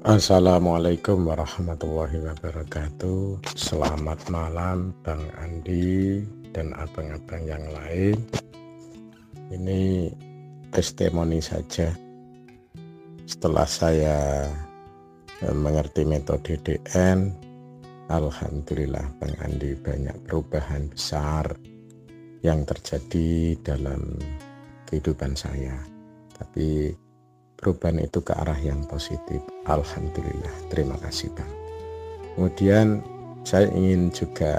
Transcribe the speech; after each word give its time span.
Assalamualaikum 0.00 1.28
warahmatullahi 1.28 2.24
wabarakatuh. 2.24 3.52
Selamat 3.52 4.16
malam 4.32 4.96
Bang 5.04 5.20
Andi 5.36 6.24
dan 6.56 6.72
abang-abang 6.72 7.44
yang 7.44 7.60
lain. 7.68 8.16
Ini 9.52 10.08
testimoni 10.72 11.44
saja. 11.44 11.92
Setelah 13.28 13.68
saya 13.68 14.48
eh, 15.44 15.52
mengerti 15.52 16.08
metode 16.08 16.56
DN 16.64 17.36
Alhamdulillah 18.08 19.04
Bang 19.20 19.36
Andi 19.44 19.76
banyak 19.76 20.16
perubahan 20.24 20.88
besar 20.88 21.44
yang 22.40 22.64
terjadi 22.64 23.52
dalam 23.60 24.16
kehidupan 24.88 25.36
saya. 25.36 25.76
Tapi 26.40 26.88
perubahan 27.60 28.00
itu 28.00 28.24
ke 28.24 28.32
arah 28.32 28.56
yang 28.56 28.80
positif. 28.88 29.44
Alhamdulillah. 29.68 30.72
Terima 30.72 30.96
kasih 30.96 31.28
Bang. 31.36 31.52
Kemudian 32.34 33.04
saya 33.44 33.68
ingin 33.68 34.08
juga 34.08 34.56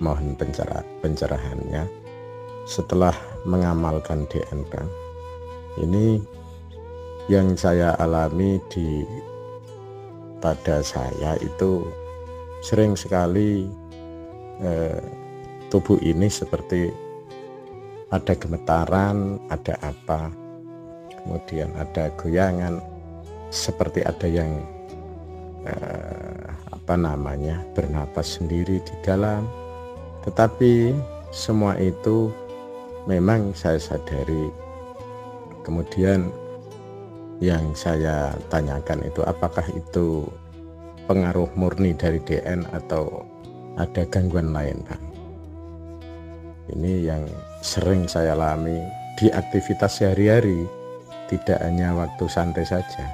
mohon 0.00 0.32
pencerah, 0.40 0.80
pencerahannya. 1.04 1.84
Setelah 2.64 3.12
mengamalkan 3.44 4.24
DN 4.32 4.64
Bang 4.72 4.88
ini 5.76 6.20
yang 7.28 7.52
saya 7.54 7.92
alami 8.00 8.56
di 8.72 9.04
pada 10.40 10.80
saya 10.80 11.36
itu 11.44 11.84
sering 12.64 12.96
sekali 12.96 13.68
eh, 14.64 15.00
tubuh 15.68 16.00
ini 16.00 16.26
seperti 16.32 16.88
ada 18.10 18.34
gemetaran, 18.34 19.38
ada 19.52 19.78
apa 19.84 20.39
kemudian 21.22 21.70
ada 21.76 22.12
goyangan 22.18 22.80
seperti 23.50 24.02
ada 24.06 24.26
yang 24.26 24.62
eh, 25.66 26.46
apa 26.70 26.94
namanya 26.94 27.62
bernapas 27.76 28.40
sendiri 28.40 28.80
di 28.80 28.94
dalam. 29.02 29.46
Tetapi 30.26 30.94
semua 31.32 31.78
itu 31.80 32.28
memang 33.08 33.52
saya 33.56 33.80
sadari. 33.80 34.52
Kemudian 35.64 36.32
yang 37.40 37.72
saya 37.72 38.36
tanyakan 38.52 39.04
itu 39.06 39.24
apakah 39.24 39.64
itu 39.72 40.28
pengaruh 41.08 41.48
murni 41.56 41.96
dari 41.96 42.20
DN 42.20 42.68
atau 42.72 43.24
ada 43.80 44.04
gangguan 44.08 44.52
lain 44.52 44.76
Bang 44.84 45.10
ini 46.74 47.10
yang 47.10 47.26
sering 47.60 48.06
saya 48.06 48.38
alami 48.38 48.78
di 49.18 49.28
aktivitas 49.28 50.00
sehari-hari 50.00 50.64
tidak 51.30 51.62
hanya 51.62 51.94
waktu 51.94 52.26
santai 52.26 52.66
saja. 52.66 53.06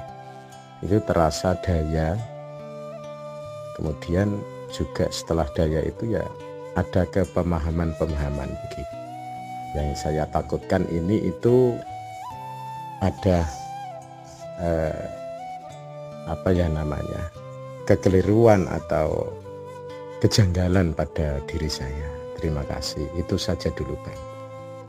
Itu 0.81 0.97
terasa 1.05 1.53
daya. 1.61 2.17
Kemudian 3.77 4.41
juga 4.73 5.05
setelah 5.13 5.45
daya 5.53 5.85
itu 5.85 6.17
ya 6.17 6.25
ada 6.73 7.05
kepemahaman-pemahaman 7.13 8.49
begitu. 8.49 8.95
Yang 9.77 10.01
saya 10.01 10.25
takutkan 10.33 10.89
ini 10.89 11.29
itu 11.29 11.77
ada 13.05 13.45
eh, 14.57 15.05
apa 16.25 16.49
ya 16.49 16.65
namanya 16.65 17.29
kekeliruan 17.85 18.65
atau 18.65 19.29
kejanggalan 20.25 20.97
pada 20.97 21.37
diri 21.45 21.69
saya. 21.69 22.09
Terima 22.41 22.65
kasih. 22.65 23.05
Itu 23.17 23.37
saja 23.37 23.69
dulu 23.73 23.97
Bang 24.01 24.27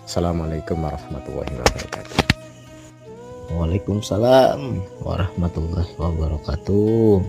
Assalamualaikum 0.09 0.81
warahmatullahi 0.81 1.53
wabarakatuh 1.53 2.38
Waalaikumsalam 3.49 4.85
warahmatullahi 5.01 5.89
wabarakatuh. 5.97 7.25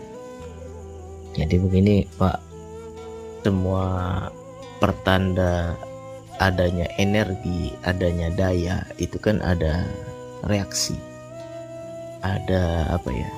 Jadi 1.31 1.55
begini 1.55 2.03
Pak, 2.19 2.43
semua 3.47 4.27
pertanda 4.83 5.79
adanya 6.43 6.91
energi, 6.99 7.71
adanya 7.87 8.27
daya 8.35 8.83
itu 8.99 9.15
kan 9.15 9.39
ada 9.39 9.87
reaksi. 10.43 10.99
Ada 12.19 12.91
apa 12.99 13.15
ya? 13.15 13.31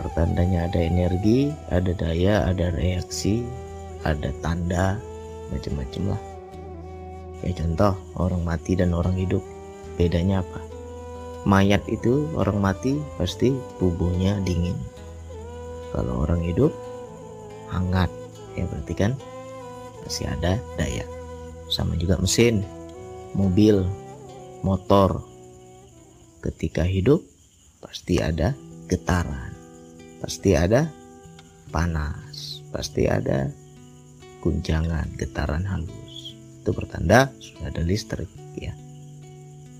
Pertandanya 0.00 0.72
ada 0.72 0.80
energi, 0.80 1.52
ada 1.68 1.92
daya, 1.92 2.48
ada 2.48 2.72
reaksi, 2.80 3.44
ada 4.08 4.32
tanda, 4.40 4.96
macam-macam 5.52 6.16
lah. 6.16 6.22
Ya 7.44 7.52
contoh 7.52 7.92
orang 8.16 8.40
mati 8.40 8.72
dan 8.72 8.96
orang 8.96 9.20
hidup, 9.20 9.44
bedanya 10.00 10.40
apa? 10.40 10.69
Mayat 11.48 11.80
itu 11.88 12.28
orang 12.36 12.60
mati 12.60 13.00
pasti 13.16 13.56
tubuhnya 13.80 14.40
dingin. 14.44 14.76
Kalau 15.90 16.24
orang 16.24 16.44
hidup 16.44 16.70
hangat. 17.70 18.10
Ya 18.58 18.66
berarti 18.66 18.94
kan 18.98 19.12
masih 20.04 20.26
ada 20.26 20.58
daya. 20.74 21.06
Sama 21.70 21.94
juga 21.96 22.18
mesin 22.18 22.66
mobil 23.32 23.82
motor. 24.66 25.22
Ketika 26.40 26.84
hidup 26.84 27.20
pasti 27.80 28.18
ada 28.18 28.56
getaran. 28.88 29.52
Pasti 30.20 30.56
ada 30.56 30.88
panas. 31.70 32.64
Pasti 32.70 33.06
ada 33.06 33.50
guncangan 34.40 35.14
getaran 35.20 35.64
halus. 35.68 36.36
Itu 36.60 36.72
pertanda 36.72 37.28
sudah 37.40 37.72
ada 37.72 37.82
listrik 37.84 38.28
ya. 38.56 38.72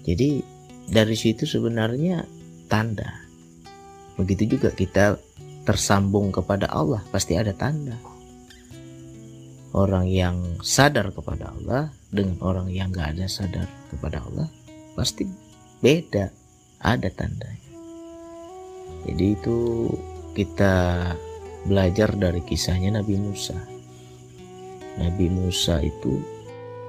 Jadi 0.04 0.59
dari 0.90 1.14
situ 1.14 1.46
sebenarnya 1.46 2.26
tanda. 2.66 3.22
Begitu 4.18 4.58
juga 4.58 4.74
kita 4.74 5.16
tersambung 5.62 6.34
kepada 6.34 6.66
Allah 6.66 7.00
pasti 7.14 7.38
ada 7.38 7.54
tanda. 7.54 7.94
Orang 9.70 10.10
yang 10.10 10.58
sadar 10.66 11.14
kepada 11.14 11.54
Allah 11.54 11.94
dengan 12.10 12.42
orang 12.42 12.66
yang 12.74 12.90
gak 12.90 13.14
ada 13.14 13.30
sadar 13.30 13.70
kepada 13.86 14.18
Allah 14.26 14.50
pasti 14.98 15.22
beda, 15.78 16.26
ada 16.82 17.08
tandanya. 17.14 17.70
Jadi 19.06 19.24
itu 19.38 19.86
kita 20.34 21.06
belajar 21.70 22.18
dari 22.18 22.42
kisahnya 22.42 22.98
Nabi 22.98 23.14
Musa. 23.14 23.54
Nabi 24.98 25.30
Musa 25.30 25.78
itu 25.80 26.18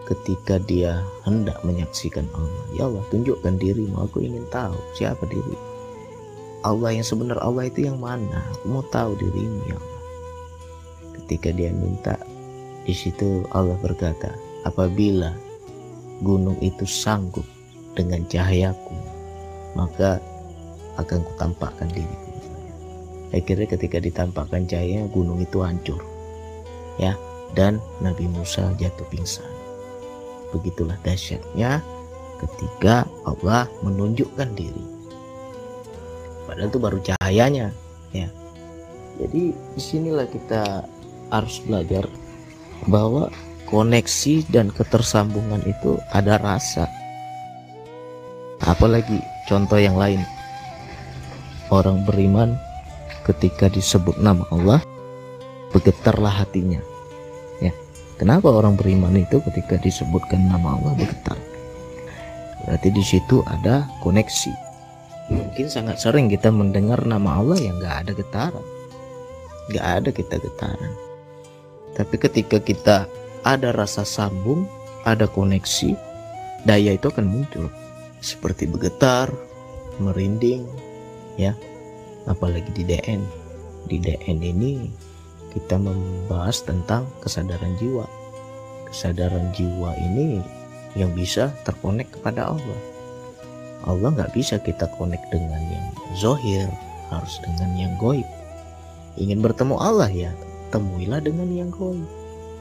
ketika 0.09 0.57
dia 0.57 1.05
hendak 1.23 1.61
menyaksikan 1.61 2.25
Allah. 2.33 2.65
Ya 2.73 2.83
Allah 2.89 3.03
tunjukkan 3.13 3.61
dirimu. 3.61 4.01
Aku 4.09 4.23
ingin 4.23 4.45
tahu 4.49 4.75
siapa 4.97 5.23
diri. 5.29 5.57
Allah 6.61 6.93
yang 6.93 7.05
sebenar 7.05 7.41
Allah 7.41 7.69
itu 7.69 7.85
yang 7.89 7.97
mana? 7.97 8.41
Aku 8.57 8.65
mau 8.69 8.85
tahu 8.89 9.17
dirimu 9.17 9.61
ya 9.69 9.77
Allah. 9.77 10.01
Ketika 11.21 11.49
dia 11.53 11.71
minta 11.73 12.17
di 12.85 12.93
situ 12.97 13.45
Allah 13.53 13.77
berkata 13.77 14.33
apabila 14.65 15.33
gunung 16.21 16.57
itu 16.61 16.85
sanggup 16.85 17.45
dengan 17.93 18.25
cahayaku 18.25 18.97
maka 19.77 20.17
akan 20.99 21.23
kutampakkan 21.23 21.87
diriku. 21.93 22.29
Akhirnya 23.31 23.67
ketika 23.69 23.97
ditampakkan 24.03 24.67
cahaya 24.67 25.07
gunung 25.07 25.39
itu 25.39 25.63
hancur. 25.63 26.03
Ya 26.99 27.15
dan 27.55 27.79
Nabi 28.03 28.27
Musa 28.27 28.75
jatuh 28.75 29.07
pingsan 29.07 29.60
Begitulah 30.51 30.99
dahsyatnya 31.03 31.79
ketika 32.43 33.07
Allah 33.23 33.69
menunjukkan 33.85 34.49
diri. 34.57 34.83
Padahal 36.47 36.67
itu 36.67 36.79
baru 36.81 36.99
cahayanya, 36.99 37.71
ya. 38.11 38.27
Jadi 39.21 39.55
di 39.55 39.81
sinilah 39.81 40.27
kita 40.27 40.83
harus 41.31 41.63
belajar 41.63 42.03
bahwa 42.89 43.31
koneksi 43.69 44.43
dan 44.51 44.67
ketersambungan 44.73 45.63
itu 45.63 45.95
ada 46.11 46.41
rasa. 46.41 46.89
Apalagi 48.65 49.21
contoh 49.47 49.79
yang 49.79 49.95
lain. 49.95 50.21
Orang 51.71 52.03
beriman 52.03 52.59
ketika 53.23 53.71
disebut 53.71 54.19
nama 54.19 54.43
Allah 54.51 54.83
bergetarlah 55.71 56.43
hatinya 56.43 56.83
Kenapa 58.21 58.53
orang 58.53 58.77
beriman 58.77 59.17
itu 59.17 59.41
ketika 59.49 59.81
disebutkan 59.81 60.45
nama 60.45 60.77
Allah 60.77 60.93
bergetar? 60.93 61.41
Berarti 62.61 62.93
di 62.93 63.01
situ 63.01 63.41
ada 63.49 63.89
koneksi. 64.05 64.53
Mungkin 65.33 65.65
sangat 65.65 65.97
sering 65.97 66.29
kita 66.29 66.53
mendengar 66.53 67.01
nama 67.01 67.41
Allah 67.41 67.57
yang 67.57 67.81
nggak 67.81 68.05
ada 68.05 68.11
getaran, 68.13 68.67
nggak 69.73 69.85
ada 69.97 70.09
kita 70.13 70.37
getaran. 70.37 70.93
Tapi 71.97 72.15
ketika 72.21 72.61
kita 72.61 73.09
ada 73.41 73.73
rasa 73.73 74.05
sambung, 74.05 74.69
ada 75.01 75.25
koneksi, 75.25 75.97
daya 76.69 76.93
itu 76.93 77.09
akan 77.09 77.25
muncul 77.25 77.73
seperti 78.21 78.69
bergetar, 78.69 79.33
merinding, 79.97 80.69
ya. 81.41 81.57
Apalagi 82.29 82.69
di 82.69 82.85
DN. 82.85 83.25
Di 83.89 83.97
DN 83.97 84.45
ini 84.45 84.93
kita 85.51 85.75
membahas 85.77 86.63
tentang 86.63 87.05
kesadaran 87.19 87.75
jiwa. 87.77 88.07
Kesadaran 88.87 89.51
jiwa 89.55 89.95
ini 89.99 90.43
yang 90.95 91.11
bisa 91.15 91.51
terkonek 91.63 92.11
kepada 92.11 92.51
Allah. 92.51 92.79
Allah 93.87 94.09
nggak 94.13 94.35
bisa 94.35 94.59
kita 94.59 94.87
konek 94.99 95.21
dengan 95.31 95.61
yang 95.71 95.87
zohir, 96.15 96.67
harus 97.11 97.35
dengan 97.43 97.71
yang 97.75 97.93
goib. 97.99 98.27
ingin 99.19 99.43
bertemu 99.43 99.75
Allah 99.75 100.07
ya 100.07 100.31
temuilah 100.71 101.19
dengan 101.19 101.49
yang 101.51 101.71
goib 101.73 102.07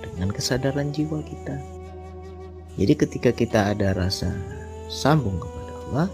dengan 0.02 0.34
kesadaran 0.34 0.90
jiwa 0.90 1.22
kita 1.22 1.56
jadi 2.74 2.92
ketika 2.96 3.30
kita 3.30 3.60
ada 3.76 3.94
rasa 3.94 4.34
sambung 4.90 5.38
kepada 5.38 5.72
Allah 5.86 6.08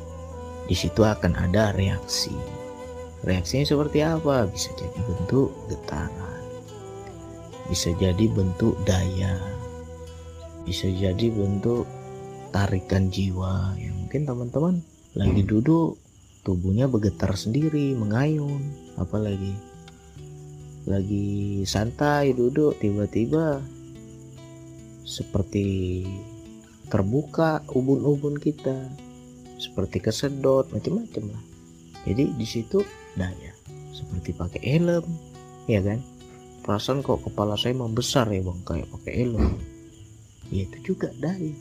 di 0.66 0.76
situ 0.76 1.00
akan 1.00 1.32
ada 1.38 1.72
reaksi 1.78 2.34
reaksinya 3.24 3.64
seperti 3.64 4.04
apa 4.04 4.50
bisa 4.50 4.68
jadi 4.76 4.98
bentuk 5.08 5.54
getaran 5.72 6.25
bisa 7.66 7.90
jadi 7.98 8.26
bentuk 8.30 8.78
daya. 8.86 9.34
Bisa 10.66 10.90
jadi 10.90 11.30
bentuk 11.30 11.86
tarikan 12.50 13.10
jiwa. 13.10 13.74
Yang 13.78 13.94
mungkin 14.02 14.22
teman-teman 14.26 14.74
lagi 15.14 15.42
duduk 15.42 15.98
tubuhnya 16.42 16.86
bergetar 16.86 17.34
sendiri 17.34 17.94
mengayun. 17.98 18.62
Apalagi? 18.98 19.54
Lagi 20.86 21.66
santai 21.66 22.30
duduk 22.34 22.78
tiba-tiba 22.78 23.58
seperti 25.06 26.02
terbuka 26.86 27.66
ubun-ubun 27.74 28.38
kita. 28.38 28.90
Seperti 29.58 29.98
kesedot 29.98 30.70
macam-macam 30.70 31.34
lah. 31.34 31.42
Jadi 32.06 32.30
di 32.38 32.46
situ 32.46 32.82
daya. 33.18 33.52
Seperti 33.90 34.30
pakai 34.36 34.62
helm 34.62 35.06
ya 35.66 35.82
kan 35.82 35.98
perasaan 36.66 37.00
kok 37.06 37.22
kepala 37.22 37.54
saya 37.54 37.78
membesar 37.78 38.26
ya 38.34 38.42
bang? 38.42 38.60
Kayak 38.66 38.88
pakai 38.90 39.12
helm. 39.22 39.46
Ya 40.50 40.66
itu 40.66 40.78
juga 40.92 41.14
daya. 41.16 41.54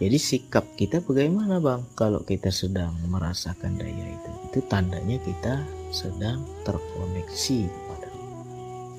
Jadi 0.00 0.18
sikap 0.18 0.64
kita 0.74 1.04
bagaimana 1.04 1.60
bang? 1.60 1.84
Kalau 1.94 2.24
kita 2.24 2.48
sedang 2.48 2.96
merasakan 3.06 3.76
daya 3.76 4.16
itu 4.16 4.32
itu 4.48 4.58
tandanya 4.66 5.20
kita 5.20 5.62
sedang 5.92 6.42
terkoneksi 6.66 7.84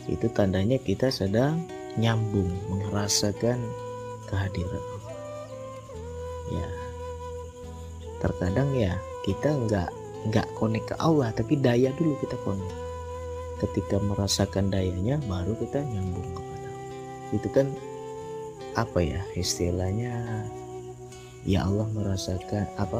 itu 0.05 0.29
tandanya 0.29 0.77
kita 0.77 1.09
sedang 1.09 1.65
nyambung 1.97 2.49
merasakan 2.69 3.57
kehadiran 4.29 4.83
ya. 6.53 6.67
Terkadang 8.21 8.69
ya 8.77 8.93
kita 9.25 9.49
nggak 9.53 9.89
nggak 10.29 10.47
konek 10.57 10.85
ke 10.89 10.95
Allah 11.01 11.33
tapi 11.33 11.57
daya 11.57 11.93
dulu 11.97 12.17
kita 12.21 12.37
konek 12.45 12.84
ketika 13.63 14.01
merasakan 14.03 14.67
dayanya 14.73 15.19
baru 15.27 15.55
kita 15.59 15.79
nyambung 15.83 16.27
kepada 16.35 16.69
itu 17.33 17.47
kan 17.49 17.67
apa 18.75 18.99
ya 18.99 19.21
istilahnya? 19.33 20.43
Ya 21.45 21.63
Allah 21.63 21.87
merasakan 21.93 22.65
apa 22.75 22.99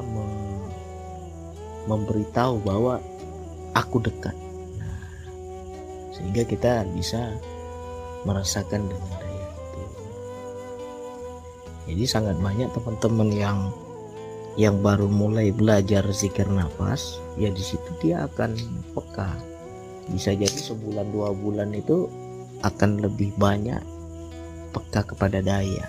memberitahu 1.90 2.62
bahwa 2.62 3.02
aku 3.76 4.00
dekat. 4.02 4.34
Sehingga 6.16 6.48
kita 6.48 6.88
bisa 6.96 7.36
merasakan 8.24 8.88
dengan 8.88 9.12
daya 9.20 9.48
itu. 9.50 9.82
Jadi 11.92 12.04
sangat 12.08 12.38
banyak 12.40 12.72
teman-teman 12.72 13.30
yang 13.34 13.60
yang 14.56 14.80
baru 14.80 15.12
mulai 15.12 15.52
belajar 15.52 16.08
zikir 16.16 16.48
nafas 16.48 17.20
ya 17.36 17.52
di 17.52 17.60
situ 17.60 17.92
dia 18.00 18.24
akan 18.24 18.56
peka 18.96 19.36
bisa 20.10 20.34
jadi 20.34 20.60
sebulan 20.60 21.10
dua 21.10 21.34
bulan 21.34 21.74
itu 21.74 22.10
akan 22.62 23.02
lebih 23.02 23.34
banyak 23.38 23.82
peka 24.74 25.06
kepada 25.08 25.42
daya. 25.42 25.88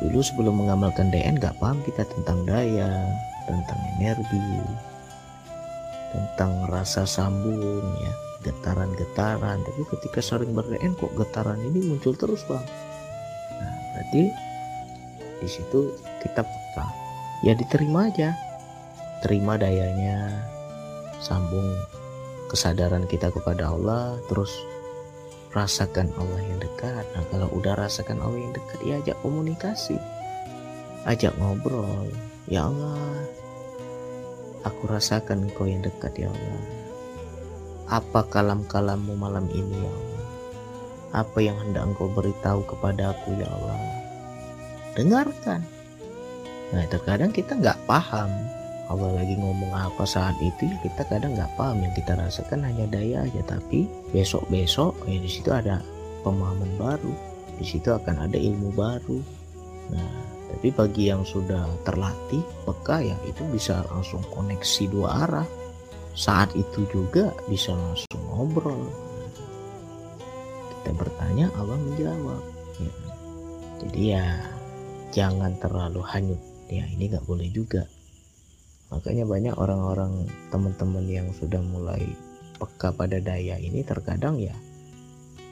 Dulu 0.00 0.24
sebelum 0.24 0.64
mengamalkan 0.64 1.12
DN 1.12 1.36
gak 1.36 1.60
paham 1.60 1.84
kita 1.84 2.08
tentang 2.08 2.48
daya 2.48 3.04
tentang 3.44 3.80
energi 3.98 4.62
tentang 6.10 6.66
rasa 6.70 7.06
sambung 7.06 7.84
ya. 8.02 8.14
Getaran-getaran. 8.40 9.60
Tapi 9.60 9.82
ketika 9.92 10.24
sering 10.24 10.56
berDN 10.56 10.96
kok 10.96 11.12
getaran 11.12 11.60
ini 11.60 11.92
muncul 11.92 12.16
terus 12.16 12.40
bang? 12.48 12.64
Nah 13.60 13.74
berarti 13.92 14.22
di 15.44 15.48
situ 15.48 15.92
kita 16.24 16.40
peka. 16.40 16.86
Ya 17.44 17.52
diterima 17.52 18.08
aja. 18.08 18.32
Terima 19.20 19.60
dayanya. 19.60 20.32
Sambung 21.20 21.76
kesadaran 22.50 23.06
kita 23.06 23.30
kepada 23.30 23.70
Allah 23.70 24.18
terus 24.26 24.50
rasakan 25.54 26.10
Allah 26.18 26.42
yang 26.42 26.58
dekat 26.58 27.06
nah 27.14 27.22
kalau 27.30 27.46
udah 27.54 27.78
rasakan 27.78 28.18
Allah 28.18 28.42
yang 28.42 28.54
dekat 28.54 28.78
ya 28.82 28.94
ajak 28.98 29.16
komunikasi 29.22 29.96
ajak 31.06 31.30
ngobrol 31.38 32.10
ya 32.50 32.66
Allah 32.66 32.98
aku 34.66 34.90
rasakan 34.90 35.46
kau 35.54 35.70
yang 35.70 35.86
dekat 35.86 36.12
ya 36.18 36.28
Allah 36.28 36.80
apa 37.90 38.22
kalam-kalammu 38.30 39.18
malam 39.18 39.50
ini 39.50 39.82
ya 39.82 39.90
Allah? 39.90 40.26
Apa 41.10 41.42
yang 41.42 41.58
hendak 41.58 41.90
engkau 41.90 42.06
beritahu 42.06 42.62
kepada 42.62 43.10
aku 43.10 43.34
ya 43.34 43.50
Allah? 43.50 43.82
Dengarkan. 44.94 45.66
Nah 46.70 46.86
terkadang 46.86 47.34
kita 47.34 47.58
nggak 47.58 47.82
paham 47.90 48.30
Allah 48.90 49.22
lagi 49.22 49.38
ngomong 49.38 49.70
apa 49.70 50.02
saat 50.02 50.34
itu 50.42 50.66
ya 50.66 50.74
kita 50.82 51.06
kadang 51.06 51.38
nggak 51.38 51.54
paham. 51.54 51.78
Yang 51.78 52.02
kita 52.02 52.18
rasakan 52.18 52.66
hanya 52.66 52.90
daya 52.90 53.22
aja 53.22 53.42
tapi 53.46 53.86
besok-besok 54.10 55.06
ya 55.06 55.18
di 55.22 55.30
situ 55.30 55.54
ada 55.54 55.78
pemahaman 56.26 56.74
baru. 56.74 57.14
Di 57.54 57.62
situ 57.62 57.94
akan 57.94 58.26
ada 58.26 58.34
ilmu 58.34 58.74
baru. 58.74 59.22
Nah 59.94 60.10
tapi 60.50 60.74
bagi 60.74 61.06
yang 61.06 61.22
sudah 61.22 61.70
terlatih 61.86 62.42
peka 62.66 62.98
ya 62.98 63.14
itu 63.30 63.46
bisa 63.54 63.86
langsung 63.94 64.26
koneksi 64.34 64.84
dua 64.90 65.22
arah. 65.22 65.48
Saat 66.18 66.58
itu 66.58 66.82
juga 66.90 67.30
bisa 67.46 67.70
langsung 67.70 68.18
ngobrol. 68.26 68.90
Kita 70.74 70.90
bertanya 70.98 71.46
Allah 71.54 71.78
menjawab. 71.78 72.42
Ya. 72.82 72.94
jadi 73.86 74.00
ya 74.18 74.26
jangan 75.14 75.54
terlalu 75.62 76.02
hanyut. 76.02 76.42
Ya 76.66 76.82
ini 76.90 77.06
nggak 77.06 77.22
boleh 77.30 77.46
juga 77.54 77.86
makanya 78.90 79.24
banyak 79.24 79.54
orang-orang 79.54 80.26
teman-teman 80.50 81.06
yang 81.06 81.28
sudah 81.38 81.62
mulai 81.62 82.02
peka 82.58 82.92
pada 82.92 83.22
daya 83.22 83.56
ini 83.56 83.86
terkadang 83.86 84.36
ya 84.36 84.54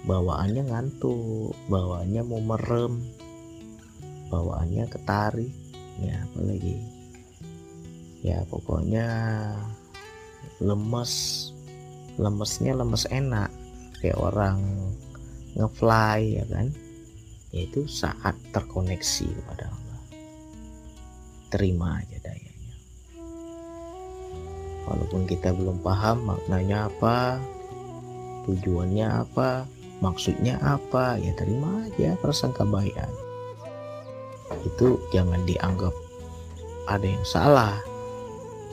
bawaannya 0.05 0.69
ngantuk 0.69 1.55
bawaannya 1.71 2.23
mau 2.27 2.43
merem 2.43 3.01
bawaannya 4.29 4.85
ketarik 4.93 5.53
ya 5.99 6.15
apalagi. 6.31 6.77
Ya 8.23 8.43
pokoknya 8.51 9.07
lemes 10.59 11.13
lemesnya 12.19 12.75
lemes 12.75 13.07
enak 13.09 13.51
kayak 14.03 14.19
orang 14.19 14.59
ngefly 15.55 16.43
ya 16.43 16.45
kan? 16.51 16.69
Yaitu 17.55 17.89
saat 17.89 18.37
terkoneksi 18.53 19.27
kepada 19.33 19.73
Allah. 19.73 20.01
Terima 21.49 22.05
aja 22.05 22.19
dayanya 22.21 22.48
walaupun 24.89 25.29
kita 25.29 25.53
belum 25.53 25.85
paham 25.85 26.25
maknanya 26.25 26.89
apa 26.89 27.37
tujuannya 28.49 29.05
apa 29.05 29.69
maksudnya 30.01 30.57
apa 30.65 31.21
ya 31.21 31.37
terima 31.37 31.85
aja 31.85 32.17
prasangka 32.17 32.65
baik 32.65 32.97
itu 34.65 34.97
jangan 35.13 35.45
dianggap 35.45 35.93
ada 36.89 37.05
yang 37.05 37.27
salah. 37.27 37.77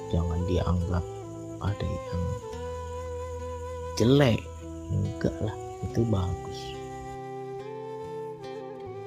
Jangan 0.09 0.47
dianggap 0.47 1.03
ada 1.59 1.85
yang 1.87 2.23
jelek. 3.99 4.41
Enggak 4.87 5.35
lah 5.43 5.55
itu 5.83 6.01
bagus. 6.07 6.59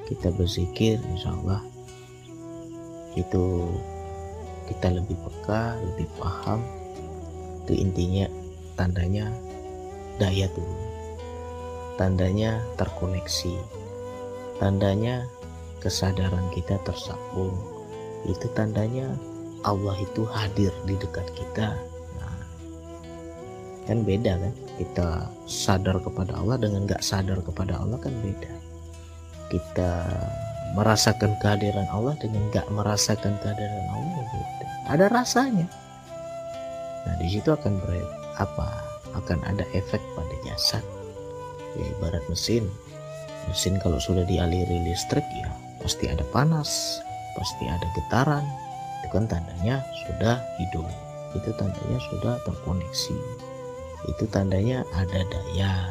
Kita 0.04 0.28
berpikir 0.32 1.00
insya 1.12 1.32
Allah 1.32 1.62
itu 3.16 3.68
kita 4.68 4.92
lebih 4.92 5.16
peka 5.16 5.74
lebih 5.80 6.06
paham 6.20 6.60
itu 7.68 7.84
intinya 7.84 8.24
tandanya 8.80 9.28
daya 10.16 10.48
turun. 10.56 10.80
Tandanya 12.00 12.64
terkoneksi. 12.80 13.60
Tandanya 14.56 15.28
kesadaran 15.84 16.48
kita 16.56 16.80
tersambung. 16.88 17.52
Itu 18.24 18.48
tandanya 18.56 19.12
Allah 19.68 20.00
itu 20.00 20.24
hadir 20.32 20.72
di 20.88 20.96
dekat 20.96 21.28
kita. 21.36 21.76
Kan 23.84 24.00
beda 24.00 24.40
kan? 24.40 24.54
Kita 24.80 25.28
sadar 25.44 26.00
kepada 26.00 26.40
Allah 26.40 26.56
dengan 26.56 26.88
nggak 26.88 27.04
sadar 27.04 27.44
kepada 27.44 27.76
Allah 27.76 28.00
kan 28.00 28.16
beda. 28.24 28.52
Kita 29.52 29.92
merasakan 30.72 31.36
kehadiran 31.44 31.88
Allah 31.92 32.16
dengan 32.16 32.48
nggak 32.48 32.64
merasakan 32.72 33.36
kehadiran 33.44 33.84
Allah 33.92 34.12
ya 34.16 34.24
beda. 34.32 34.66
Ada 34.88 35.06
rasanya 35.12 35.68
nah 37.08 37.16
di 37.16 37.28
situ 37.32 37.48
akan 37.48 37.80
ber 37.80 38.04
apa? 38.36 38.68
Akan 39.16 39.40
ada 39.48 39.64
efek 39.72 39.98
pada 40.12 40.34
jasad. 40.44 40.84
Ya 41.80 41.88
ibarat 41.96 42.20
mesin. 42.28 42.68
Mesin 43.48 43.80
kalau 43.80 43.96
sudah 43.96 44.28
dialiri 44.28 44.84
listrik 44.84 45.24
ya 45.40 45.48
pasti 45.80 46.04
ada 46.10 46.22
panas 46.28 47.00
pasti 47.32 47.64
ada 47.64 47.88
getaran. 47.96 48.44
Itu 49.00 49.16
kan 49.16 49.24
tandanya 49.24 49.80
sudah 50.04 50.36
hidup 50.60 50.84
itu 51.32 51.50
tandanya 51.56 51.98
sudah 52.12 52.36
terkoneksi. 52.44 53.16
Itu 54.12 54.24
tandanya 54.28 54.84
ada 54.92 55.24
daya. 55.32 55.90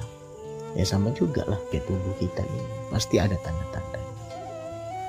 Ya 0.77 0.85
sama 0.85 1.09
juga 1.17 1.41
lah 1.49 1.57
kayak 1.73 1.89
tubuh 1.89 2.13
kita 2.21 2.45
ini. 2.45 2.65
Pasti 2.93 3.17
ada 3.17 3.33
tanda-tanda 3.41 3.97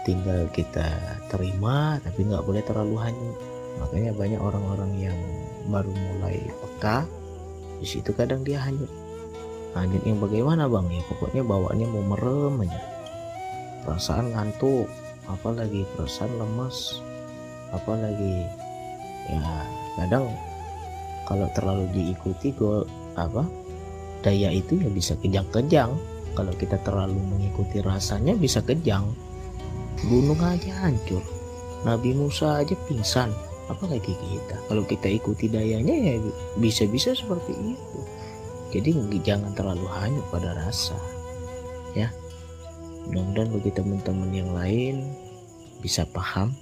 tinggal 0.08 0.48
kita 0.56 0.88
terima 1.28 2.00
tapi 2.00 2.24
nggak 2.24 2.40
boleh 2.48 2.64
terlalu 2.64 2.96
hanyut 2.96 3.36
makanya 3.78 4.12
banyak 4.14 4.40
orang-orang 4.40 4.92
yang 4.98 5.18
baru 5.68 5.92
mulai 5.92 6.38
peka 6.42 7.04
di 7.78 7.86
situ 7.86 8.10
kadang 8.10 8.42
dia 8.42 8.58
hanyut. 8.58 8.90
Hanyut 9.78 10.02
yang 10.02 10.18
bagaimana 10.18 10.66
bang? 10.66 10.86
Ya 10.90 11.02
pokoknya 11.06 11.42
bawaannya 11.46 11.86
mau 11.86 12.04
merem 12.14 12.66
aja. 12.66 12.80
Perasaan 13.86 14.34
ngantuk 14.34 14.90
apalagi 15.28 15.84
perasaan 15.94 16.32
lemas 16.40 17.04
apalagi 17.68 18.48
ya 19.28 19.44
kadang 20.00 20.32
kalau 21.28 21.44
terlalu 21.52 21.84
diikuti 21.92 22.56
gol 22.56 22.88
apa 23.12 23.44
daya 24.24 24.48
itu 24.50 24.80
ya 24.82 24.90
bisa 24.90 25.14
kejang-kejang. 25.20 25.94
Kalau 26.34 26.54
kita 26.54 26.78
terlalu 26.86 27.18
mengikuti 27.18 27.82
rasanya 27.82 28.34
bisa 28.34 28.62
kejang. 28.62 29.06
Gunung 30.06 30.38
aja 30.38 30.86
hancur. 30.86 31.22
Nabi 31.82 32.14
Musa 32.14 32.62
aja 32.62 32.74
pingsan 32.86 33.30
apalagi 33.68 34.16
kita? 34.16 34.56
Kalau 34.66 34.82
kita 34.84 35.08
ikuti 35.08 35.46
dayanya 35.48 35.94
ya 35.94 36.14
bisa-bisa 36.56 37.12
seperti 37.12 37.52
itu. 37.54 38.00
Jadi 38.68 38.92
jangan 39.24 39.56
terlalu 39.56 39.88
hanyut 39.88 40.24
pada 40.28 40.52
rasa 40.52 40.96
ya. 41.96 42.12
Mudah-mudahan 43.08 43.48
bagi 43.56 43.70
teman-teman 43.72 44.30
yang 44.32 44.50
lain 44.52 44.94
bisa 45.80 46.04
paham. 46.04 46.52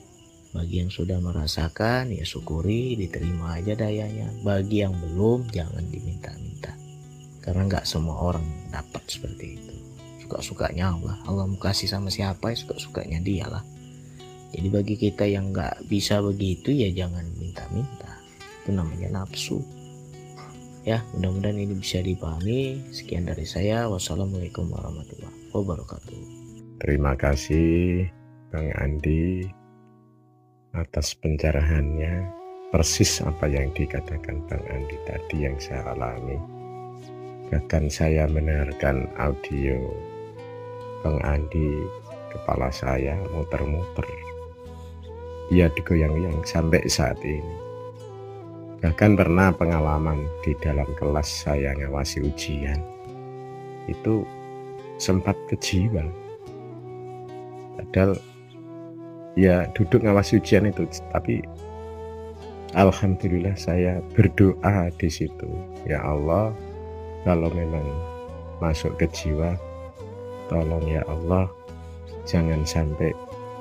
Bagi 0.54 0.80
yang 0.80 0.88
sudah 0.88 1.20
merasakan 1.20 2.14
ya 2.14 2.24
syukuri 2.24 2.96
diterima 2.96 3.58
aja 3.58 3.74
dayanya. 3.74 4.30
Bagi 4.46 4.86
yang 4.86 4.94
belum 4.94 5.50
jangan 5.50 5.82
diminta-minta. 5.90 6.72
Karena 7.42 7.66
nggak 7.66 7.84
semua 7.84 8.18
orang 8.22 8.46
dapat 8.70 9.02
seperti 9.10 9.58
itu. 9.58 9.74
Suka-sukanya 10.26 10.94
Allah. 10.94 11.18
Allah 11.26 11.44
mau 11.44 11.58
kasih 11.58 11.90
sama 11.90 12.08
siapa 12.08 12.54
ya 12.54 12.56
suka-sukanya 12.56 13.18
dia 13.20 13.46
lah 13.50 13.75
jadi 14.56 14.72
bagi 14.72 14.96
kita 14.96 15.28
yang 15.28 15.52
nggak 15.52 15.84
bisa 15.84 16.24
begitu 16.24 16.72
ya 16.72 16.88
jangan 16.88 17.28
minta-minta. 17.36 18.08
Itu 18.64 18.72
namanya 18.72 19.20
nafsu. 19.20 19.60
Ya 20.88 21.04
mudah-mudahan 21.12 21.60
ini 21.60 21.76
bisa 21.76 22.00
dipahami. 22.00 22.80
Sekian 22.88 23.28
dari 23.28 23.44
saya. 23.44 23.84
Wassalamualaikum 23.92 24.72
warahmatullahi 24.72 25.52
wabarakatuh. 25.52 26.18
Terima 26.80 27.12
kasih 27.20 28.08
Bang 28.48 28.72
Andi 28.80 29.44
atas 30.72 31.12
pencerahannya. 31.20 32.32
Persis 32.72 33.20
apa 33.20 33.52
yang 33.52 33.68
dikatakan 33.76 34.40
Bang 34.48 34.64
Andi 34.72 34.96
tadi 35.04 35.36
yang 35.44 35.60
saya 35.60 35.92
alami. 35.92 36.40
Bahkan 37.52 37.92
saya 37.92 38.24
mendengarkan 38.24 39.04
audio 39.20 39.84
Bang 41.04 41.20
Andi 41.28 41.76
kepala 42.32 42.72
saya 42.72 43.20
muter-muter 43.36 44.25
ia 45.50 45.70
digoyang-goyang 45.70 46.42
sampai 46.42 46.82
saat 46.90 47.18
ini. 47.22 47.54
Bahkan 48.82 49.16
pernah 49.16 49.50
pengalaman 49.54 50.26
di 50.44 50.52
dalam 50.60 50.86
kelas 51.00 51.46
saya 51.46 51.74
ngawasi 51.74 52.22
ujian. 52.22 52.78
Itu 53.88 54.26
sempat 55.00 55.34
kejiwa. 55.48 56.04
Padahal 57.76 58.18
ya 59.36 59.68
duduk 59.76 60.04
ngawasi 60.04 60.40
ujian 60.40 60.68
itu 60.68 60.88
tapi 61.12 61.44
Alhamdulillah 62.76 63.56
saya 63.56 64.04
berdoa 64.12 64.92
di 65.00 65.08
situ. 65.08 65.48
Ya 65.88 66.02
Allah 66.02 66.52
kalau 67.24 67.48
memang 67.54 67.86
masuk 68.60 68.94
ke 69.00 69.08
jiwa 69.12 69.56
tolong 70.48 70.84
ya 70.86 71.02
Allah 71.10 71.50
jangan 72.28 72.62
sampai 72.62 73.10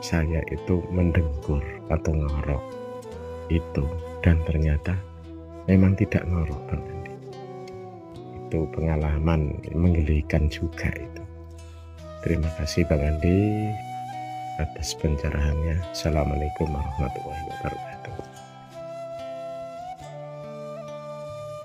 saya 0.06 0.46
itu 0.54 0.86
mendengkur 0.94 1.66
atau 1.90 2.14
ngorok 2.14 2.62
itu. 3.50 3.82
Dan 4.22 4.38
ternyata 4.46 4.94
memang 5.66 5.98
tidak 5.98 6.22
ngorok 6.30 6.62
Bang 6.70 6.86
Andi. 6.86 7.14
Itu 8.46 8.70
pengalaman 8.70 9.58
menggelikan 9.74 10.46
juga 10.54 10.94
itu. 10.94 11.24
Terima 12.22 12.50
kasih 12.62 12.86
Bang 12.86 13.02
Andi 13.02 13.70
atas 14.62 14.94
pencerahannya. 15.02 15.82
Assalamualaikum 15.90 16.70
warahmatullahi 16.70 17.44
wabarakatuh. 17.50 18.14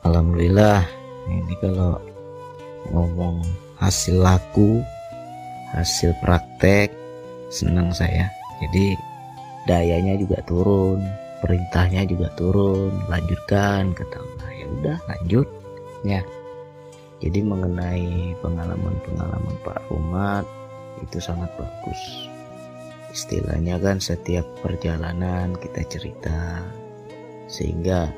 Alhamdulillah 0.08 0.80
ini 1.28 1.54
kalau 1.60 2.00
ngomong 2.88 3.44
hasil 3.76 4.16
laku 4.16 4.80
hasil 5.70 6.12
praktek 6.18 6.99
senang 7.50 7.90
saya. 7.92 8.30
Jadi 8.62 8.96
dayanya 9.68 10.16
juga 10.16 10.40
turun 10.46 11.02
perintahnya 11.40 12.04
juga 12.04 12.28
turun 12.36 12.92
lanjutkan 13.08 13.96
kata 13.96 14.16
Allah 14.20 14.50
ya 14.54 14.66
udah 14.80 14.98
lanjut. 15.08 15.46
Ya. 16.04 16.22
Jadi 17.20 17.44
mengenai 17.44 18.32
pengalaman-pengalaman 18.40 19.56
Pak 19.60 19.92
Rumat 19.92 20.48
itu 21.04 21.20
sangat 21.20 21.52
bagus. 21.60 22.00
Istilahnya 23.12 23.76
kan 23.76 24.00
setiap 24.00 24.46
perjalanan 24.64 25.52
kita 25.60 25.84
cerita 25.84 26.64
sehingga 27.50 28.08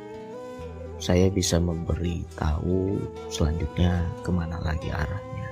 saya 1.03 1.27
bisa 1.35 1.59
memberi 1.59 2.23
tahu 2.39 3.01
selanjutnya 3.27 4.07
ke 4.23 4.31
mana 4.31 4.63
lagi 4.63 4.87
arahnya. 4.95 5.51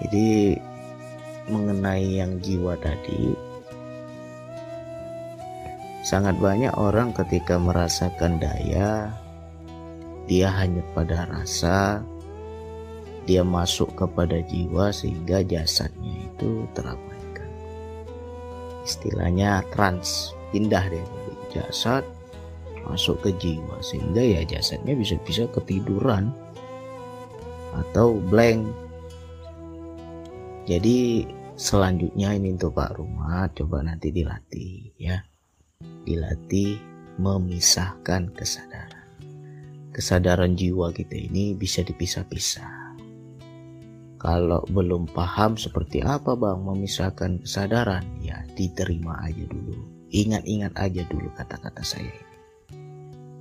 Jadi 0.00 0.56
mengenai 1.50 2.22
yang 2.22 2.38
jiwa 2.38 2.78
tadi 2.78 3.34
sangat 6.06 6.38
banyak 6.40 6.72
orang 6.78 7.12
ketika 7.12 7.60
merasakan 7.60 8.40
daya 8.40 9.12
dia 10.30 10.48
hanya 10.48 10.80
pada 10.94 11.26
rasa 11.26 12.00
dia 13.30 13.46
masuk 13.46 13.94
kepada 13.94 14.42
jiwa 14.42 14.90
sehingga 14.90 15.44
jasadnya 15.46 16.26
itu 16.26 16.66
terabaikan. 16.74 17.50
Istilahnya 18.82 19.62
trans 19.70 20.34
pindah 20.50 20.82
dari 20.90 21.04
jasad 21.54 22.02
masuk 22.86 23.22
ke 23.22 23.30
jiwa 23.38 23.78
sehingga 23.84 24.18
ya 24.18 24.42
jasadnya 24.42 24.98
bisa-bisa 24.98 25.46
ketiduran 25.54 26.34
atau 27.70 28.18
blank. 28.18 28.66
Jadi 30.66 31.26
selanjutnya 31.60 32.32
ini 32.32 32.56
untuk 32.56 32.72
Pak 32.72 32.96
Rumah 32.96 33.52
coba 33.52 33.84
nanti 33.84 34.08
dilatih 34.08 34.96
ya. 34.96 35.20
Dilatih 36.08 36.80
memisahkan 37.20 38.32
kesadaran. 38.32 39.08
Kesadaran 39.92 40.56
jiwa 40.56 40.88
kita 40.96 41.20
ini 41.20 41.52
bisa 41.52 41.84
dipisah-pisah. 41.84 42.96
Kalau 44.16 44.64
belum 44.72 45.12
paham 45.12 45.60
seperti 45.60 46.00
apa 46.00 46.32
bang 46.32 46.60
memisahkan 46.64 47.44
kesadaran 47.44 48.04
ya 48.24 48.40
diterima 48.56 49.20
aja 49.20 49.44
dulu. 49.44 49.76
Ingat-ingat 50.08 50.72
aja 50.80 51.04
dulu 51.12 51.28
kata-kata 51.36 51.84
saya 51.84 52.08
ini. 52.08 52.36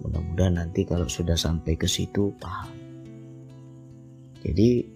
Mudah-mudahan 0.04 0.60
nanti 0.60 0.84
kalau 0.84 1.08
sudah 1.08 1.36
sampai 1.36 1.76
ke 1.76 1.88
situ 1.88 2.32
paham. 2.40 2.72
Jadi 4.40 4.88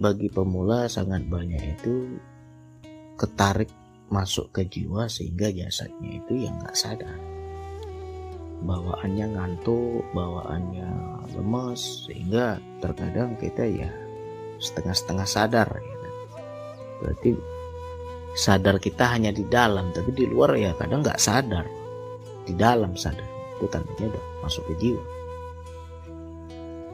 bagi 0.00 0.28
pemula 0.32 0.88
sangat 0.88 1.28
banyak 1.28 1.60
itu 1.60 2.16
ketarik 3.14 3.70
masuk 4.10 4.50
ke 4.50 4.66
jiwa 4.66 5.06
sehingga 5.06 5.50
jasadnya 5.50 6.22
itu 6.22 6.46
yang 6.46 6.54
nggak 6.58 6.76
sadar. 6.76 7.18
Bawaannya 8.64 9.26
ngantuk 9.34 10.06
bawaannya 10.14 10.88
lemas 11.36 12.06
sehingga 12.08 12.58
terkadang 12.80 13.36
kita 13.36 13.66
ya 13.66 13.90
setengah-setengah 14.62 15.26
sadar 15.28 15.68
ya 15.68 15.94
kan? 15.98 16.14
berarti 17.02 17.30
sadar 18.38 18.78
kita 18.78 19.04
hanya 19.12 19.34
di 19.34 19.44
dalam 19.46 19.90
tapi 19.92 20.14
di 20.14 20.24
luar 20.30 20.54
ya 20.56 20.72
kadang 20.78 21.02
nggak 21.02 21.20
sadar. 21.20 21.66
Di 22.44 22.52
dalam 22.52 22.92
sadar 22.94 23.24
itu 23.56 23.66
tandanya 23.70 24.14
udah 24.14 24.24
masuk 24.44 24.64
ke 24.68 24.74
jiwa. 24.80 25.04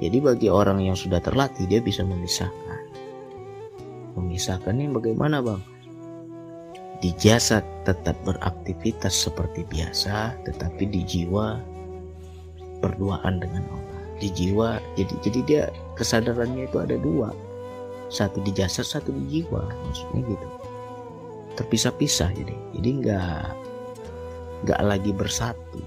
Jadi 0.00 0.16
bagi 0.24 0.48
orang 0.48 0.80
yang 0.80 0.96
sudah 0.96 1.20
terlatih 1.20 1.68
dia 1.68 1.84
bisa 1.84 2.00
memisahkan. 2.00 2.80
Memisahkannya 4.16 4.88
bagaimana 4.96 5.44
bang 5.44 5.60
di 7.00 7.16
jasad 7.16 7.64
tetap 7.88 8.12
beraktivitas 8.28 9.16
seperti 9.16 9.64
biasa 9.72 10.36
tetapi 10.44 10.84
di 10.84 11.00
jiwa 11.00 11.56
berduaan 12.84 13.40
dengan 13.40 13.64
Allah. 13.72 14.00
Di 14.20 14.28
jiwa 14.28 14.76
jadi 15.00 15.14
jadi 15.24 15.40
dia 15.48 15.62
kesadarannya 15.96 16.68
itu 16.68 16.76
ada 16.76 17.00
dua. 17.00 17.32
Satu 18.12 18.44
di 18.44 18.52
jasad 18.52 18.84
satu 18.84 19.16
di 19.16 19.40
jiwa 19.40 19.64
maksudnya 19.88 20.20
gitu. 20.28 20.48
Terpisah-pisah 21.56 22.30
jadi. 22.36 22.56
Jadi 22.76 22.88
nggak 23.00 23.44
nggak 24.68 24.80
lagi 24.84 25.12
bersatu. 25.16 25.80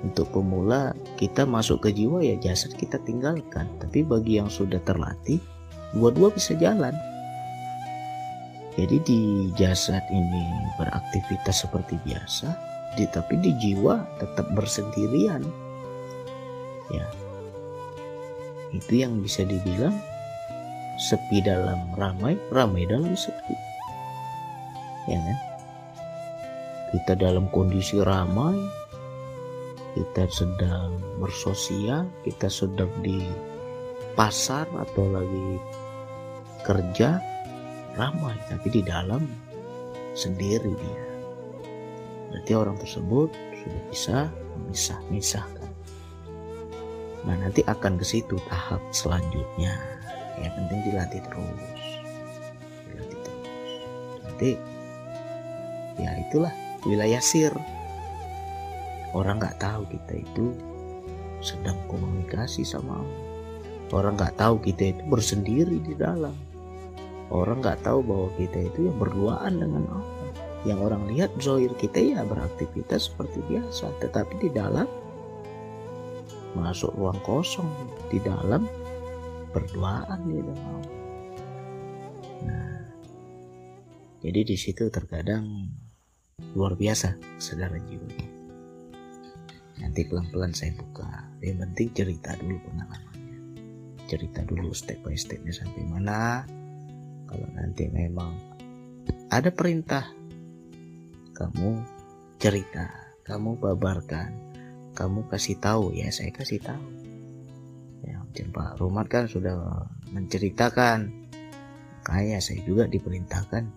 Untuk 0.00 0.32
pemula 0.32 0.96
kita 1.16 1.44
masuk 1.44 1.88
ke 1.88 1.92
jiwa 1.96 2.20
ya 2.20 2.36
jasad 2.36 2.76
kita 2.76 3.00
tinggalkan. 3.08 3.64
Tapi 3.80 4.04
bagi 4.04 4.36
yang 4.36 4.52
sudah 4.52 4.80
terlatih 4.84 5.40
dua-dua 5.96 6.28
bisa 6.36 6.52
jalan 6.60 6.92
jadi 8.78 8.96
di 9.02 9.50
jasad 9.58 10.02
ini 10.14 10.46
beraktivitas 10.78 11.66
seperti 11.66 11.98
biasa 12.06 12.54
di, 12.94 13.06
tapi 13.10 13.38
di 13.42 13.50
jiwa 13.58 13.98
tetap 14.22 14.46
bersendirian. 14.54 15.42
Ya. 16.90 17.06
Itu 18.70 18.92
yang 18.94 19.18
bisa 19.18 19.42
dibilang 19.42 19.94
sepi 21.00 21.42
dalam 21.42 21.90
ramai 21.98 22.38
ramai 22.54 22.86
dalam 22.86 23.14
sepi. 23.14 23.56
Ya 25.10 25.18
kan? 25.18 25.38
Kita 26.94 27.12
dalam 27.18 27.50
kondisi 27.50 27.98
ramai 28.02 28.54
kita 29.90 30.30
sedang 30.30 30.94
bersosial 31.18 32.06
kita 32.22 32.46
sedang 32.46 32.90
di 33.02 33.26
pasar 34.14 34.66
atau 34.78 35.04
lagi 35.10 35.58
kerja 36.62 37.18
ramai 37.94 38.36
tapi 38.46 38.68
di 38.70 38.82
dalam 38.84 39.24
sendiri 40.14 40.72
dia. 40.74 41.04
Berarti 42.30 42.52
orang 42.54 42.76
tersebut 42.78 43.30
sudah 43.34 43.82
bisa 43.90 44.18
memisah-misahkan. 44.58 45.70
Nah 47.26 47.36
nanti 47.36 47.60
akan 47.66 47.98
ke 47.98 48.06
situ 48.06 48.38
tahap 48.48 48.80
selanjutnya. 48.94 49.74
Yang 50.40 50.52
penting 50.56 50.80
dilatih 50.88 51.22
terus. 51.26 51.80
Dilatih 52.86 53.18
terus. 53.20 53.48
Nanti 54.24 54.50
ya 56.00 56.10
itulah 56.16 56.54
wilayah 56.86 57.22
sir. 57.22 57.52
Orang 59.10 59.42
nggak 59.42 59.58
tahu 59.58 59.90
kita 59.90 60.22
itu 60.22 60.54
sedang 61.42 61.76
komunikasi 61.90 62.62
sama 62.62 63.00
orang 63.90 64.14
nggak 64.14 64.38
tahu 64.38 64.60
kita 64.62 64.94
itu 64.94 65.02
bersendiri 65.08 65.82
di 65.82 65.98
dalam 65.98 66.36
orang 67.30 67.62
nggak 67.62 67.80
tahu 67.86 68.02
bahwa 68.02 68.28
kita 68.36 68.58
itu 68.66 68.90
yang 68.90 68.98
berduaan 68.98 69.52
dengan 69.58 69.84
Allah. 69.90 70.28
Yang 70.60 70.78
orang 70.84 71.02
lihat 71.08 71.30
zohir 71.40 71.72
kita 71.80 71.96
ya 71.96 72.20
beraktivitas 72.26 73.08
seperti 73.08 73.40
biasa 73.48 73.96
tetapi 74.04 74.34
di 74.44 74.50
dalam 74.52 74.84
masuk 76.52 76.92
ruang 76.98 77.16
kosong 77.24 77.70
di 78.12 78.20
dalam 78.20 78.68
berduaan 79.54 80.20
di 80.28 80.36
dengan 80.36 80.68
Allah. 80.68 80.96
Nah 82.44 82.78
jadi 84.20 84.40
di 84.44 84.56
situ 84.60 84.92
terkadang 84.92 85.48
luar 86.52 86.76
biasa 86.76 87.16
kesadaran 87.40 87.80
jiwanya 87.88 88.40
nanti 89.80 90.04
pelan-pelan 90.04 90.52
saya 90.52 90.76
buka. 90.76 91.08
Yang 91.40 91.58
penting 91.64 91.88
cerita 91.96 92.30
dulu 92.36 92.60
pengalamannya. 92.68 93.38
Cerita 94.04 94.44
dulu 94.44 94.76
step 94.76 95.00
by 95.00 95.16
stepnya 95.16 95.56
sampai 95.56 95.82
mana 95.88 96.44
kalau 97.30 97.46
nanti 97.54 97.86
memang 97.86 98.34
ada 99.30 99.54
perintah 99.54 100.10
kamu 101.38 101.86
cerita 102.42 102.90
kamu 103.22 103.54
babarkan 103.62 104.50
kamu 104.94 105.26
kasih 105.30 105.56
tahu 105.58 105.94
ya 105.94 106.10
saya 106.10 106.28
kasih 106.34 106.60
tahu. 106.60 106.86
Ya 108.04 108.20
Pak 108.30 108.80
Rumat 108.80 109.06
kan 109.08 109.24
sudah 109.30 109.86
menceritakan. 110.10 111.30
Kayak 112.00 112.40
saya 112.40 112.64
juga 112.64 112.88
diperintahkan 112.88 113.68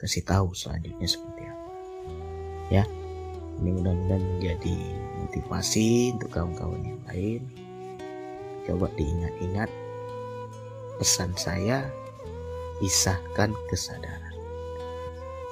kasih 0.00 0.24
tahu 0.24 0.56
selanjutnya 0.56 1.04
seperti 1.04 1.42
apa. 1.44 1.70
Ya 2.72 2.84
ini 3.60 3.72
mudah-mudahan 3.72 4.22
menjadi 4.36 4.76
motivasi 5.24 6.16
untuk 6.16 6.30
kawan-kawan 6.32 6.82
yang 6.82 7.02
lain. 7.04 7.40
Coba 8.64 8.88
diingat-ingat 8.96 9.70
pesan 10.96 11.36
saya 11.36 11.84
pisahkan 12.78 13.52
kesadaran. 13.70 14.34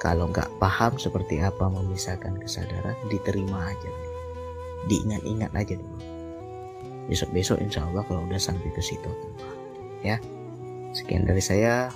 Kalau 0.02 0.30
nggak 0.30 0.50
paham 0.62 0.94
seperti 1.00 1.42
apa 1.42 1.66
memisahkan 1.66 2.38
kesadaran 2.38 2.94
diterima 3.10 3.70
aja. 3.74 3.92
Diingat-ingat 4.86 5.50
aja 5.54 5.74
dulu. 5.74 5.98
Besok-besok 7.10 7.62
insya 7.62 7.86
Allah 7.86 8.02
kalau 8.06 8.22
udah 8.26 8.38
sampai 8.38 8.70
ke 8.70 8.82
situ. 8.82 9.10
Ya 10.06 10.22
sekian 10.94 11.26
dari 11.26 11.42
saya. 11.42 11.90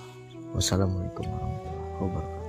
Wassalamualaikum 0.51 1.31
warahmatullahi 1.31 1.95
wabarakatuh 2.03 2.40